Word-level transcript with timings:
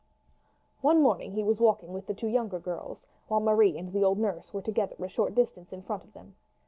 One 0.81 0.99
morning 0.99 1.33
he 1.33 1.43
was 1.43 1.59
walking 1.59 1.93
with 1.93 2.07
the 2.07 2.15
two 2.15 2.25
younger 2.25 2.57
girls, 2.57 3.05
while 3.27 3.39
Marie 3.39 3.77
and 3.77 3.93
the 3.93 4.03
old 4.03 4.17
nurse 4.17 4.51
were 4.51 4.63
together 4.63 4.95
a 4.99 5.07
short 5.07 5.35
distance 5.35 5.71
in 5.71 5.83
front 5.83 6.03
of 6.03 6.13
them. 6.13 6.35